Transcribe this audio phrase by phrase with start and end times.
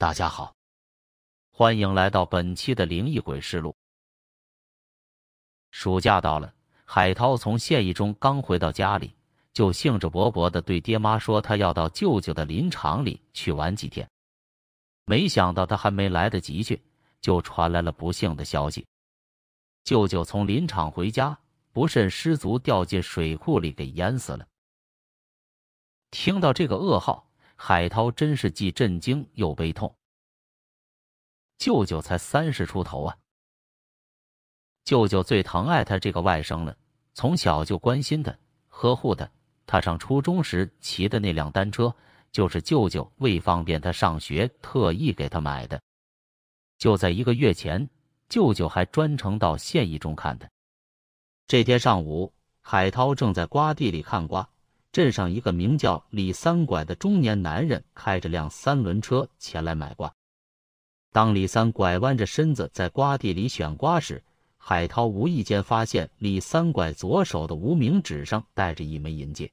[0.00, 0.54] 大家好，
[1.52, 3.76] 欢迎来到本期的灵异鬼事录。
[5.72, 6.54] 暑假到了，
[6.86, 9.14] 海涛从县役中刚回到家里，
[9.52, 14.08] 就兴致勃勃的对爹妈说他要到舅舅的林场里去玩几天。
[15.04, 16.82] 没想到他还没来得及去，
[17.20, 18.86] 就传来了不幸的消息：
[19.84, 21.38] 舅舅从林场回家，
[21.72, 24.48] 不慎失足掉进水库里，给淹死了。
[26.10, 27.29] 听到这个噩耗，
[27.62, 29.94] 海涛真是既震惊又悲痛。
[31.58, 33.14] 舅舅才三十出头啊，
[34.82, 36.74] 舅舅最疼爱他这个外甥了，
[37.12, 38.34] 从小就关心他、
[38.68, 39.30] 呵护他。
[39.66, 41.94] 他上初中时骑的那辆单车，
[42.32, 45.78] 就是舅舅为方便他上学特意给他买的。
[46.78, 47.86] 就在一个月前，
[48.30, 50.48] 舅舅还专程到县一中看他。
[51.46, 54.48] 这天上午，海涛正在瓜地里看瓜。
[54.92, 60.12] 镇上一个名叫李三拐的中年男人开着辆三轮车前来买瓜。
[61.12, 64.22] 当李三拐弯着身子在瓜地里选瓜时，
[64.56, 69.50] 海涛无意间发现李三拐左手的无名指上戴着一枚银戒。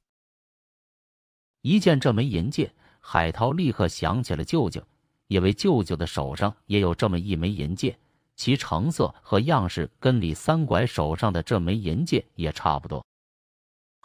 [1.61, 4.81] 一见这枚银戒，海涛立刻想起了舅舅，
[5.27, 7.97] 因为舅舅的手上也有这么一枚银戒，
[8.35, 13.05] 其成色和样式跟李三拐手上的这枚银戒也差不多。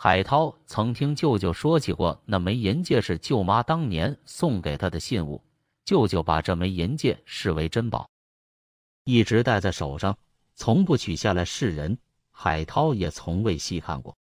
[0.04, 5.40] 海涛曾听舅舅说起过，那枚银戒是舅妈当年送给他的信物。
[5.84, 8.10] 舅舅把这枚银戒视为珍宝，
[9.04, 10.18] 一直戴在手上，
[10.56, 11.96] 从不取下来示人。
[12.32, 14.16] 海涛也从未细看过。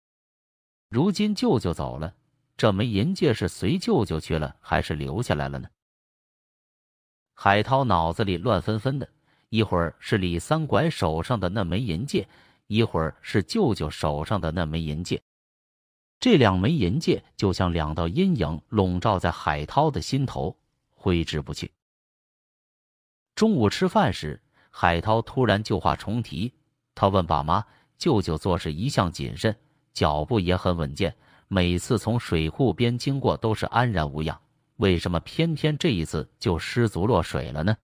[0.91, 2.15] 如今舅舅走了，
[2.59, 5.67] 这枚银戒是随舅舅去了，还是留下来了呢？
[7.33, 9.09] 海涛脑子里乱纷纷的，
[9.48, 12.28] 一会儿是李三拐手上的那枚银戒，
[12.67, 15.22] 一会儿是舅舅手上的那枚银戒。
[16.20, 20.54] 这两枚银戒就像两道阴影，笼罩在海涛的心头，
[20.90, 21.72] 挥之不去。
[23.34, 26.53] 中午吃饭时，海涛突然旧话重提，
[26.94, 27.64] 他问爸妈
[27.97, 29.56] ：“舅舅做事一向谨慎，
[29.94, 31.16] 脚步也很稳健，
[31.48, 34.38] 每次从水库边经过都是安然无恙，
[34.76, 37.75] 为什么偏偏这一次就失足落水了呢？”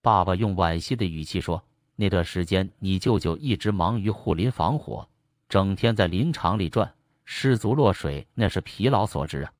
[0.00, 1.62] 爸爸用惋惜的语气说
[1.96, 5.06] ：“那段时间，你舅舅一直忙于护林防火。”
[5.50, 6.94] 整天在林场里转，
[7.24, 9.52] 失足落水，那是疲劳所致啊。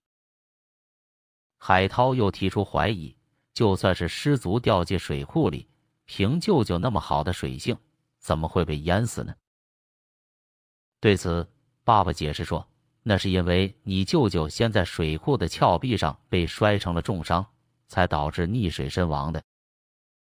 [1.59, 3.17] 海涛又提出怀疑，
[3.53, 5.69] 就算是失足掉进水库里，
[6.05, 7.77] 凭舅舅那么好的水性，
[8.21, 9.35] 怎么会被淹死呢？
[11.01, 11.51] 对此，
[11.83, 12.65] 爸爸解释说，
[13.03, 17.45] 那是因为你舅舅先在水库的峭壁上被摔成了重伤，
[17.89, 19.43] 才导致溺水身亡的。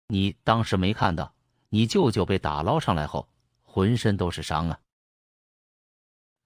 [0.08, 1.34] 你当时没看到，
[1.70, 3.28] 你舅舅被打捞上来后，
[3.64, 4.80] 浑身都是伤啊。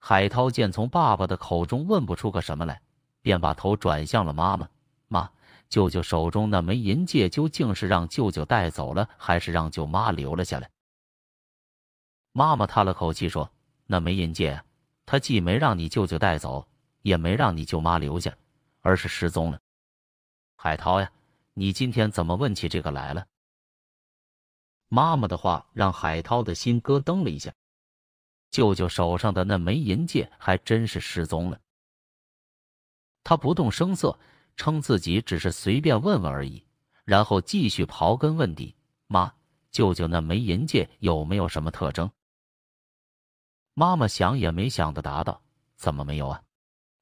[0.04, 2.82] 海涛见从爸爸的口中问不出个什么来，
[3.22, 4.68] 便把头转向了妈妈。
[5.06, 5.30] 妈，
[5.68, 10.68] 舅舅手中那枚银戒究竟是让舅舅带走了，还是让舅妈留了下来？
[12.32, 13.48] 妈妈叹了口气说
[13.86, 14.60] ：“那枚银戒，
[15.06, 16.66] 他既没让你舅舅带走，
[17.02, 18.36] 也没让你舅妈留下，
[18.80, 19.60] 而是失踪了。”
[20.58, 21.12] 海涛呀，
[21.54, 23.24] 你今天怎么问起这个来了？
[24.88, 27.52] 妈妈的话让海涛的心咯噔了一下。
[28.52, 31.58] 舅舅手上的那枚银戒还真是失踪了。
[33.24, 34.18] 他不动声色，
[34.56, 36.62] 称自己只是随便问问而已，
[37.04, 38.76] 然后继续刨根问底
[39.08, 39.32] ：“妈，
[39.70, 42.10] 舅舅那枚银戒有没有什么特征？”
[43.74, 45.40] 妈妈想也没想的答道
[45.76, 46.42] ：“怎么没有啊？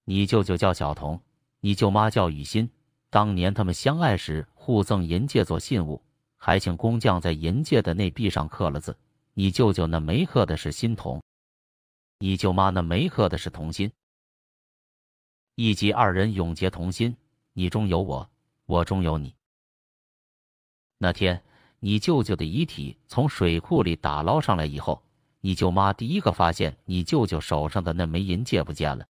[0.05, 1.21] 你舅舅叫小童，
[1.59, 2.71] 你舅妈叫雨欣。
[3.09, 6.01] 当年他们相爱时互赠银戒做信物，
[6.37, 8.97] 还请工匠在银戒的内壁上刻了字。
[9.35, 11.21] 你舅舅那没刻的是新童。”
[12.23, 13.91] 你舅妈那没刻的是同心，
[15.55, 17.17] 一及二人永结同心，
[17.55, 18.31] 你中有我，
[18.67, 19.35] 我中有你。
[20.99, 21.43] 那天，
[21.79, 25.03] 你舅舅的遗体从水库里打捞上来以后，
[25.41, 29.07] 你舅妈第一个发现你舅舅手上的那枚银戒不见了。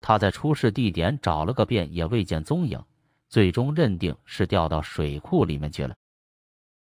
[0.00, 2.82] 他在出事地点找了个遍，也未见踪影，
[3.28, 5.94] 最终认定是掉到水库里面去了。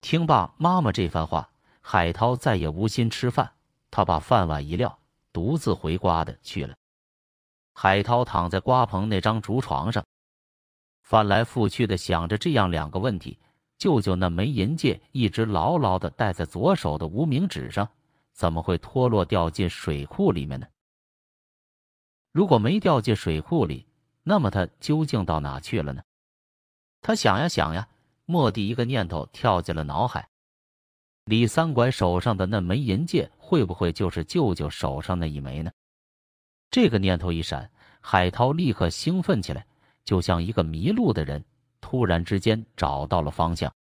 [0.00, 1.48] 听罢妈妈这番话，
[1.80, 3.52] 海涛再也无心吃饭，
[3.88, 4.98] 他把饭碗一撂。
[5.32, 6.74] 独自回瓜的去了。
[7.74, 10.04] 海涛躺在瓜棚那张竹床上，
[11.02, 13.38] 翻来覆去的想着这样两个问题：
[13.78, 17.88] 舅舅那枚银戒一直牢牢的戴在左手的无名指上，
[18.32, 20.66] 怎么会脱落掉进水库里面呢？
[22.30, 23.86] 如果没掉进水库里，
[24.22, 26.02] 那么他究竟到哪去了呢？
[27.00, 27.88] 他想呀想呀，
[28.26, 30.28] 蓦地一个念头跳进了脑海。
[31.26, 35.70] 李三拐手上的那枚银戒，会不会就是舅舅手上那一枚呢？
[36.70, 37.70] 这个念头一闪，
[38.00, 39.64] 海涛立刻兴奋起来，
[40.04, 41.44] 就像一个迷路的人
[41.80, 43.72] 突然之间找到了方向。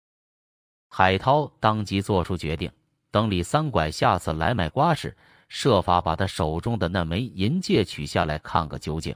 [0.90, 2.72] 海涛当即做出决定，
[3.10, 5.18] 等李三拐下次来买瓜时，
[5.48, 9.16] 设法把他手中的那枚银戒取下来看个究竟。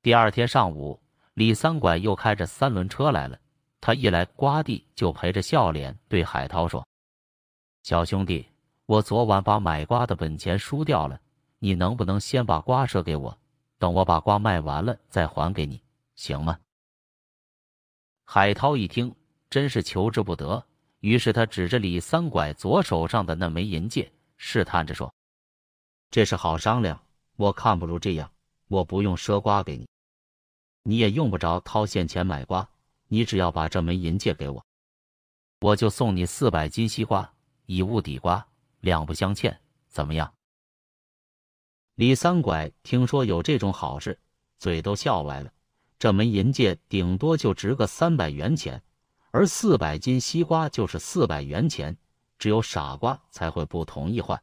[0.00, 1.00] 第二天上午，
[1.34, 3.38] 李三拐又开着三轮车来了。
[3.82, 6.86] 他一来瓜地，就陪着笑脸对海涛说
[7.84, 8.48] ：“小兄弟，
[8.86, 11.20] 我昨晚把买瓜的本钱输掉了，
[11.58, 13.36] 你能不能先把瓜赊给我，
[13.78, 15.82] 等我把瓜卖完了再还给你，
[16.14, 16.58] 行吗？”
[18.24, 19.14] 海涛一听。
[19.50, 20.64] 真是求之不得，
[21.00, 25.12] 于是他指着李三拐左手上的那枚银戒，试探着说
[26.10, 26.98] ：“这是好商量，
[27.36, 28.32] 我看不如这样，
[28.68, 29.86] 我不用赊瓜给你，
[30.84, 32.66] 你也用不着掏现钱买瓜，
[33.12, 34.64] 你只要把这枚银戒给我，
[35.60, 37.34] 我就送你四百斤西瓜，
[37.66, 38.48] 以物抵瓜，
[38.80, 39.60] 两不相欠，
[39.90, 40.32] 怎么样？”
[41.94, 44.18] 李三拐听说有这种好事，
[44.58, 45.52] 嘴都笑歪了。
[45.98, 48.82] 这枚银戒顶多就值个三百元钱。
[49.30, 51.98] 而四百斤西瓜就是四百元钱，
[52.38, 54.42] 只有傻瓜才会不同意换。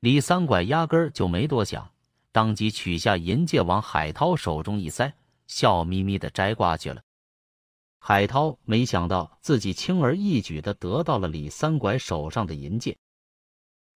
[0.00, 1.90] 李三拐压根儿就没多想，
[2.32, 5.14] 当即取下银戒往海涛手中一塞，
[5.48, 7.02] 笑眯眯的摘瓜去了。
[7.98, 12.96] 海涛没想到自己轻而易举的得到了李三拐手上的银戒，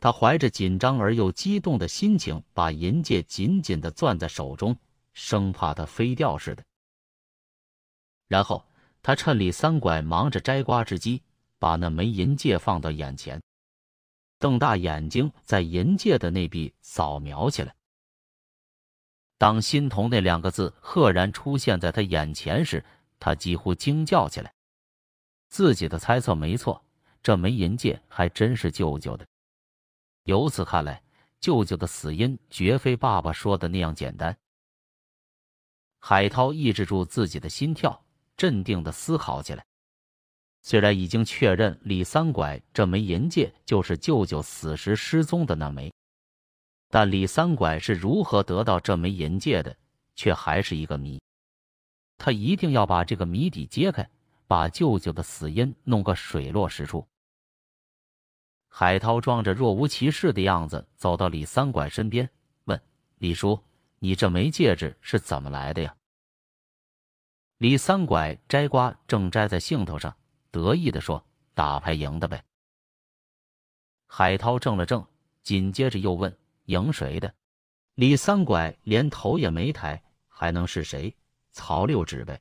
[0.00, 4.76] 他怀着紧张而又激动的心情，把银戒紧紧的攥在手中，
[5.12, 6.64] 生怕它飞掉似的。
[8.26, 8.66] 然后。
[9.04, 11.20] 他趁李三拐忙着摘瓜之机，
[11.58, 13.42] 把那枚银戒放到眼前，
[14.38, 17.74] 瞪大眼睛在银戒的那壁扫描起来。
[19.42, 22.84] 当“心童”那两个字赫然出现在他眼前时，
[23.18, 24.54] 他几乎惊叫起来。
[25.48, 26.80] 自己的猜测没错，
[27.24, 29.26] 这枚银戒还真是舅舅的。
[30.26, 31.02] 由此看来，
[31.40, 34.38] 舅舅的死因绝非爸爸说的那样简单。
[35.98, 38.00] 海涛抑制住自己的心跳。
[38.36, 39.64] 镇定的思考起来。
[40.62, 45.92] 虽然已经确认李三拐这枚银戒就是舅舅死时失踪的那枚，
[46.94, 49.74] 但李三拐是如何得到这枚银戒的，
[50.14, 51.18] 却还是一个谜。
[52.18, 54.06] 他一定要把这个谜底揭开，
[54.46, 57.08] 把舅舅的死因弄个水落石出。
[58.68, 62.28] 海涛装着若无其事的样子走到李三拐身边，
[62.64, 62.78] 问
[63.16, 63.58] ：“李叔，
[63.98, 65.96] 你这枚戒指是怎么来的呀？”
[67.56, 70.14] 李三拐摘瓜正摘在兴头上，
[70.50, 71.24] 得意地说
[71.54, 72.44] ：“打牌赢的呗。”
[74.06, 75.06] 海涛怔了怔，
[75.42, 76.36] 紧接着又问
[76.72, 77.32] ：“赢谁的？”
[77.94, 81.14] 李三拐连头也没抬，还能是谁？
[81.52, 82.40] 曹六指呗。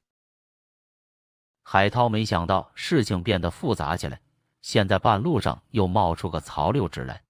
[1.63, 4.19] 海涛没想到事情变得复杂起来，
[4.62, 7.22] 现在半路上又冒出个曹六指来。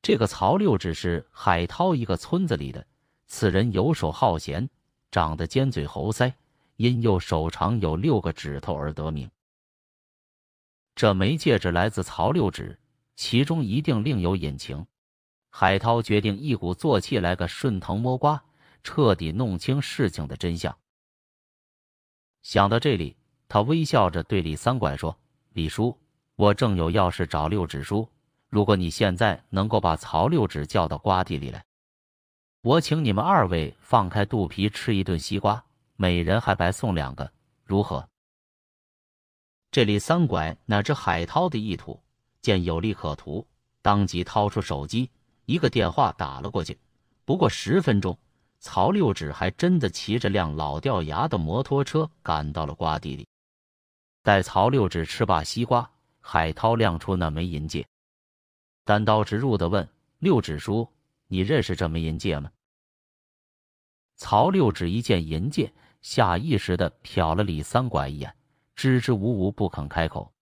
[0.00, 2.86] 这个曹六指是海涛一个村子里的，
[3.26, 4.70] 此人游手好闲，
[5.10, 6.32] 长得尖嘴猴腮。
[6.76, 9.30] 因右手长有六个指头而得名。
[10.94, 12.78] 这枚戒指来自曹六指，
[13.16, 14.86] 其中一定另有隐情。
[15.58, 18.44] 海涛决定一鼓作气来个顺藤摸瓜，
[18.84, 20.76] 彻底弄清事情的真相。
[22.42, 23.16] 想到这里，
[23.48, 25.18] 他微笑着对李三拐说
[25.54, 25.98] ：“李叔，
[26.34, 28.06] 我正有要事找六指叔，
[28.50, 31.64] 如果你现在能够把曹六指叫到瓜地里来，
[32.60, 35.64] 我请你们二位放开肚皮吃一顿西瓜。”
[35.96, 37.32] 每人还白送两个，
[37.64, 38.06] 如何？
[39.70, 42.02] 这李三拐哪知海涛的意图，
[42.42, 43.48] 见有利可图，
[43.80, 45.10] 当即掏出手机，
[45.46, 46.78] 一个电话打了过去。
[47.24, 48.18] 不过十分钟，
[48.60, 53.26] 曹六指还真的骑着辆老掉牙的摩托车赶到了瓜地里。
[54.22, 57.86] 待曹六指吃罢西瓜，海涛亮出那枚银戒，
[58.84, 59.88] 单刀直入的问
[60.20, 60.88] ：“六指叔，
[61.28, 62.50] 你认识这枚银戒吗？”
[64.16, 65.72] 曹六指一见银戒。
[66.02, 68.32] 下意识的瞟了李三拐一眼，
[68.76, 70.32] 支支吾吾不肯开口。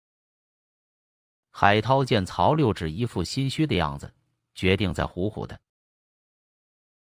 [1.50, 4.12] 海涛见曹六指一副心虚的样子，
[4.54, 5.58] 决定再唬唬他。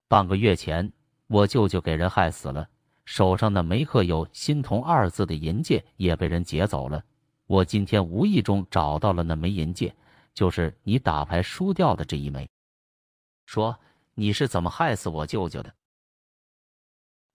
[0.08, 0.92] 半个月前，
[1.28, 2.68] 我舅舅给人害死了，
[3.04, 7.04] 手上那枚刻有“心同”二字的银戒也被人劫走了。
[7.46, 9.94] 我今天无意中找到了那枚银戒，
[10.34, 12.48] 就是你打牌输掉的这一枚。
[13.46, 13.78] 说
[14.14, 15.74] 你是怎么害死我舅舅的？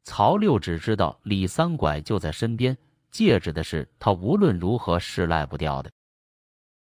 [0.03, 2.77] 曹六只知道李三拐就在身边，
[3.09, 5.91] 戒指的事他无论如何是赖不掉的。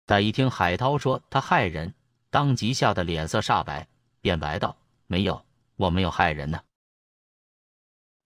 [0.05, 1.95] 但一听海涛说他害人，
[2.33, 3.87] 当即吓得脸色煞白，
[4.23, 4.75] 便白道
[5.07, 5.45] ：“没有，
[5.77, 6.65] 我没有害人呢。”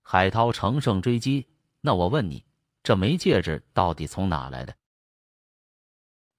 [0.01, 1.49] 海涛乘胜追击
[1.83, 2.45] ：“那我问你，
[2.85, 4.73] 这枚戒指到底从哪来的？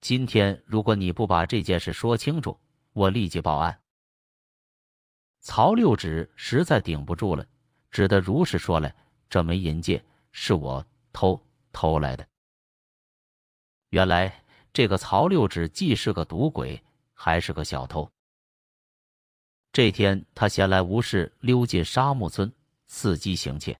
[0.00, 2.58] 今天如果你不把这件事说清楚，
[2.94, 3.82] 我立即报案。”
[5.40, 7.46] 曹六指实在顶不住了。
[7.90, 8.96] 只得如实说来，
[9.28, 11.38] 这枚银戒是我偷
[11.70, 12.26] 偷来的。
[13.90, 16.82] 原来这个曹六指既是个赌鬼，
[17.20, 18.08] 还是个小偷。
[19.72, 22.52] 这天，他闲来无事，溜进沙木村，
[22.88, 23.76] 伺机行窃。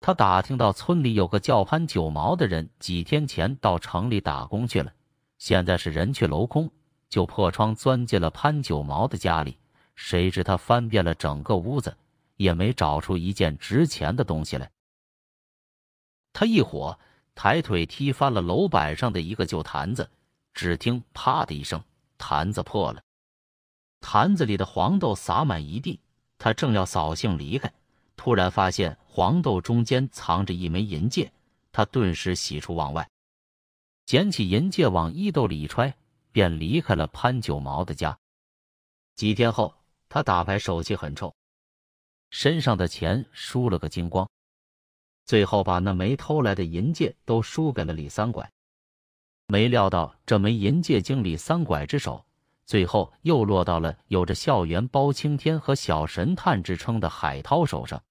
[0.00, 4.92] 他打听到村里有个叫潘九毛的人，几天前到城里打工去了，
[5.38, 6.68] 现在是人去楼空，
[7.08, 9.56] 就破窗钻进了潘九毛的家里。
[9.94, 11.96] 谁知他翻遍了整个屋子，
[12.34, 14.68] 也没找出一件值钱的东西来。
[16.32, 16.98] 他一火，
[17.36, 20.10] 抬腿踢翻了楼板上的一个旧坛子，
[20.52, 21.80] 只听“啪”的一声，
[22.24, 23.02] 坛子破了，
[24.00, 25.98] 坛子里的黄豆洒满一地。
[26.38, 27.72] 他正要扫兴离开，
[28.16, 31.32] 突然发现黄豆中间藏着一枚银戒，
[31.72, 33.10] 他顿时喜出望外，
[34.06, 35.92] 捡起银戒往衣兜里一揣，
[36.30, 38.16] 便离开了潘九毛的家。
[39.16, 39.74] 几天后。
[40.08, 41.34] 他打牌手气很臭，
[42.28, 44.28] 身上的钱输了个精光，
[45.24, 48.52] 最后把那枚偷来的银戒都输给了李三拐。
[49.46, 52.24] 没料到这枚银戒经历三拐之手，
[52.64, 58.02] 最后又落到了有着校园包青天和小神探之称的海涛手上。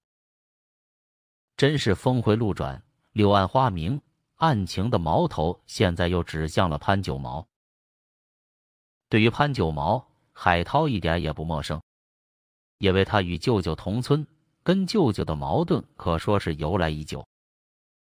[1.56, 4.00] 真是峰回路转，柳暗花明，
[4.36, 7.46] 案情的矛头现在又指向了潘九毛。
[9.08, 11.80] 对于潘九毛，海涛一点也不陌生。
[12.78, 14.26] 因为他与舅舅同村，
[14.62, 17.24] 跟舅舅的矛盾可说是由来已久。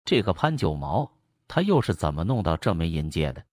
[0.05, 1.11] 这个潘九毛，
[1.47, 3.43] 他又是怎么弄到这枚银戒的？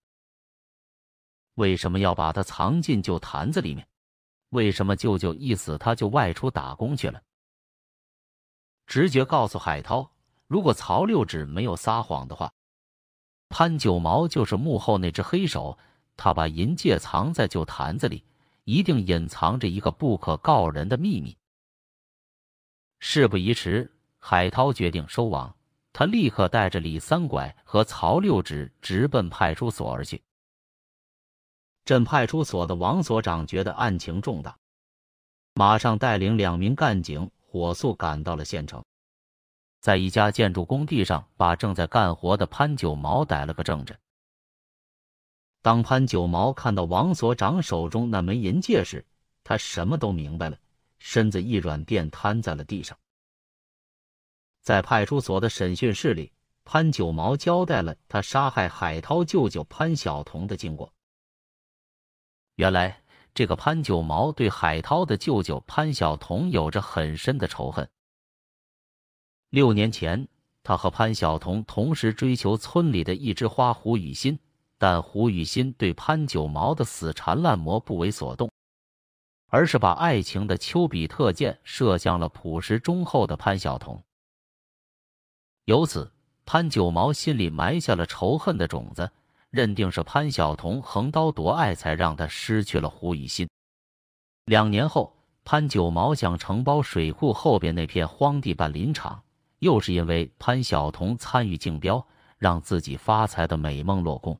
[1.54, 3.86] 为什么要把他藏进旧坛子里面？
[4.50, 7.22] 为什么舅舅一死他就外出打工去了？
[8.86, 10.10] 直觉告诉海涛，
[10.46, 12.52] 如果曹六指没有撒谎的话，
[13.48, 15.78] 潘九毛就是幕后那只黑手。
[16.16, 18.24] 他把银戒藏在旧坛子里。
[18.64, 21.36] 一定隐藏着一个不可告人的秘密。
[23.00, 25.56] 事不宜迟，海涛决定收网。
[25.92, 30.22] 他立刻带着李三拐和曹六指直奔派出所而去。
[31.84, 34.56] 镇派出所的王所长觉得案情重大，
[35.54, 38.84] 马上带领两名干警火速赶到了县城，
[39.80, 43.98] 在一家建筑工地上把正在干活的潘九毛逮了个正着。
[45.62, 49.04] 当潘九毛看到王所长手中那枚银戒时，
[49.42, 50.56] 他什么都明白了，
[50.98, 52.96] 身子一软，便瘫在了地上。
[54.60, 56.32] 在派出所的审讯室里，
[56.64, 60.92] 潘九毛交代了他杀害海涛舅舅潘晓彤的经过。
[62.56, 63.02] 原来，
[63.34, 67.88] 这个潘九毛对海涛的舅舅潘晓彤有着很深的仇恨。
[69.48, 70.28] 六年前，
[70.62, 74.38] 他和潘晓彤同时追求村里的一枝花胡雨欣。
[74.82, 78.50] 但胡雨欣对潘九毛的死缠烂磨不为所动，
[79.48, 84.02] 而是把爱情的丘比特箭射向了朴实忠厚的潘晓彤。
[85.64, 86.10] 由此，
[86.44, 89.10] 潘九毛心里埋下了仇恨的种子，
[89.50, 93.48] 认定是潘晓彤横刀夺爱，才让他失去了胡雨欣。
[94.46, 99.22] 两年后，潘九毛想承包水库后边那片荒地办林场，
[99.60, 102.04] 又是因为潘晓彤参与竞标，
[102.38, 104.38] 让自己发财的美梦落空。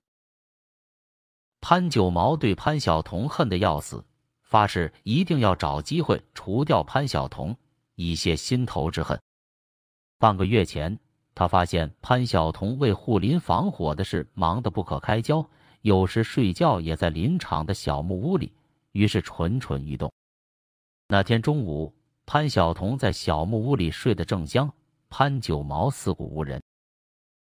[1.61, 4.05] 潘九毛对潘晓彤恨得要死，
[4.43, 7.57] 发誓一定要找机会除掉潘晓彤，
[7.95, 9.21] 以泄心头之恨。
[10.19, 10.99] 半个月前，
[11.41, 15.43] 他发现潘晓彤为护林防火的事忙得不可开交，
[15.81, 18.53] 有时睡觉也在林场的小木屋里，
[18.93, 20.13] 于是蠢蠢欲动。
[21.09, 21.95] 那天中午，
[22.27, 24.71] 潘晓彤在小木屋里睡得正香，
[25.09, 26.63] 潘九毛四顾无人，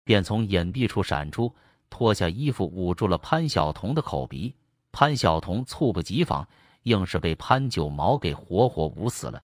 [0.02, 1.54] 便从隐蔽处闪出。
[1.88, 4.52] 脱下衣服捂住了潘晓彤的口鼻，
[4.90, 6.44] 潘晓彤猝不及防，
[6.82, 9.40] 硬是被潘九毛给活活捂死了。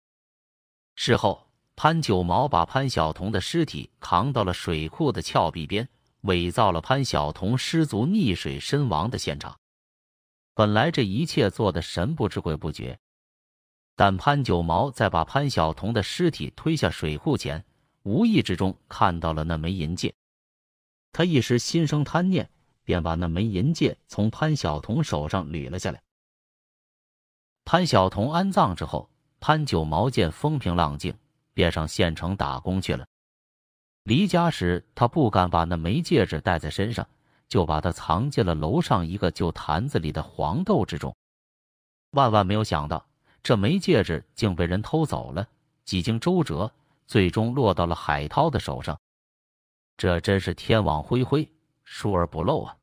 [0.96, 1.46] 事后，
[1.82, 5.88] 潘九毛把潘晓彤的尸体扛到了水库的峭壁边，
[6.20, 9.58] 伪造了潘晓彤失足溺水身亡的现场。
[10.54, 13.00] 本来这一切做的神不知鬼不觉，
[13.96, 17.64] 但潘九毛在把潘晓彤的尸体推下水库前，
[18.04, 20.14] 无意之中看到了那枚银戒。
[21.10, 22.48] 他一时心生贪念，
[22.84, 26.00] 便把那枚银戒从潘晓彤手上捋了下来。
[27.64, 29.10] 潘晓彤安葬之后，
[29.40, 31.12] 潘九毛见风平浪静，
[31.54, 33.06] 便上县城打工去了。
[34.04, 37.08] 离家时，他不敢把那枚戒指带在身上，
[37.48, 41.14] 就把它藏进了楼上一个旧坛子里的黄豆之中。
[42.10, 43.06] 万万没有想到，
[43.42, 45.48] 这枚戒指竟被人偷走了。
[45.84, 46.72] 几经周折，
[47.06, 48.98] 最终落到了海涛的手上。
[49.96, 51.48] 这真是天网恢恢，
[51.84, 52.76] 疏而不漏啊！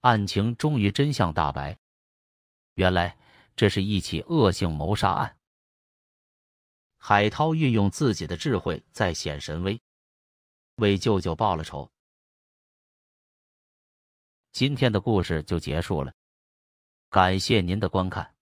[0.00, 1.76] 案情终于真相大白，
[2.74, 3.16] 原来
[3.56, 5.36] 这是一起恶性谋杀案。
[7.02, 9.80] 海涛运用自己的智慧再显神威，
[10.76, 11.90] 为舅舅报了仇。
[14.52, 16.12] 今天的故事就结束了，
[17.08, 18.34] 感谢您的观看。